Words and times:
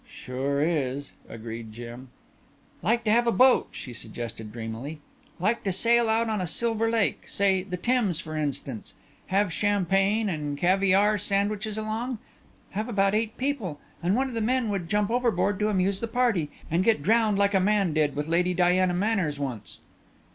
"Sure 0.09 0.63
is," 0.63 1.11
agreed 1.29 1.71
Jim. 1.71 2.09
"Like 2.81 3.03
to 3.03 3.11
have 3.11 3.25
boat," 3.37 3.67
she 3.69 3.93
suggested 3.93 4.51
dreamily. 4.51 4.99
"Like 5.39 5.63
to 5.63 5.71
sail 5.71 6.09
out 6.09 6.27
on 6.27 6.41
a 6.41 6.47
silver 6.47 6.89
lake, 6.89 7.25
say 7.27 7.61
the 7.61 7.77
Thames, 7.77 8.19
for 8.19 8.35
instance. 8.35 8.95
Have 9.27 9.53
champagne 9.53 10.27
and 10.27 10.57
caviare 10.57 11.19
sandwiches 11.19 11.77
along. 11.77 12.17
Have 12.71 12.89
about 12.89 13.13
eight 13.13 13.37
people. 13.37 13.79
And 14.01 14.15
one 14.15 14.27
of 14.27 14.33
the 14.33 14.41
men 14.41 14.69
would 14.69 14.89
jump 14.89 15.11
overboard 15.11 15.59
to 15.59 15.69
amuse 15.69 15.99
the 15.99 16.07
party, 16.07 16.49
and 16.71 16.83
get 16.83 17.03
drowned 17.03 17.37
like 17.37 17.53
a 17.53 17.59
man 17.59 17.93
did 17.93 18.15
with 18.15 18.27
Lady 18.27 18.55
Diana 18.55 18.95
Manners 18.95 19.37
once." 19.37 19.77